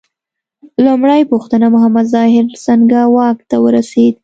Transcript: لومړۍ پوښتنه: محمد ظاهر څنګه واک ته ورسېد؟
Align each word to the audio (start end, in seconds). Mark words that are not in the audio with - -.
لومړۍ 0.85 1.21
پوښتنه: 1.31 1.65
محمد 1.75 2.05
ظاهر 2.13 2.45
څنګه 2.65 2.99
واک 3.15 3.37
ته 3.49 3.55
ورسېد؟ 3.65 4.15